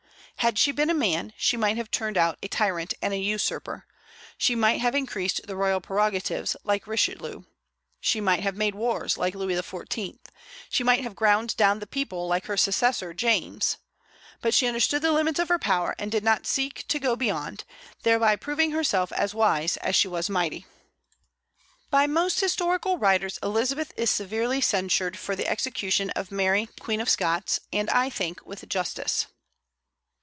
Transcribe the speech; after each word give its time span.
Had 0.37 0.57
she 0.57 0.71
been 0.71 0.89
a 0.89 0.95
man, 0.95 1.33
she 1.37 1.55
might 1.55 1.77
have 1.77 1.91
turned 1.91 2.17
out 2.17 2.39
a 2.41 2.47
tyrant 2.47 2.95
and 2.99 3.13
a 3.13 3.17
usurper: 3.17 3.85
she 4.39 4.55
might 4.55 4.81
have 4.81 4.95
increased 4.95 5.41
the 5.45 5.55
royal 5.55 5.79
prerogatives, 5.79 6.55
like 6.63 6.87
Richelieu; 6.87 7.43
she 7.99 8.19
might 8.19 8.39
have 8.39 8.55
made 8.55 8.73
wars, 8.73 9.19
like 9.19 9.35
Louis 9.35 9.53
XIV.; 9.53 10.17
she 10.67 10.83
might 10.83 11.01
have 11.03 11.15
ground 11.15 11.55
down 11.57 11.77
the 11.77 11.85
people, 11.85 12.27
like 12.27 12.47
her 12.47 12.57
successor 12.57 13.13
James. 13.13 13.77
But 14.41 14.55
she 14.55 14.65
understood 14.65 15.03
the 15.03 15.11
limits 15.11 15.37
of 15.39 15.49
her 15.49 15.59
power, 15.59 15.93
and 15.99 16.11
did 16.11 16.23
not 16.23 16.47
seek 16.47 16.87
to 16.87 16.97
go 16.97 17.15
beyond: 17.15 17.63
thereby 18.01 18.35
proving 18.35 18.71
herself 18.71 19.11
as 19.11 19.35
wise 19.35 19.77
as 19.77 19.95
she 19.95 20.07
was 20.07 20.27
mighty. 20.27 20.65
By 21.91 22.07
most 22.07 22.39
historical 22.39 22.97
writers 22.97 23.37
Elizabeth 23.43 23.93
is 23.95 24.09
severely 24.09 24.59
censured 24.59 25.19
for 25.19 25.35
the 25.35 25.45
execution 25.47 26.09
of 26.15 26.31
Mary 26.31 26.67
Queen 26.79 26.99
of 26.99 27.09
Scots, 27.11 27.59
and 27.71 27.91
I 27.91 28.09
think 28.09 28.43
with 28.43 28.67
justice. 28.67 29.27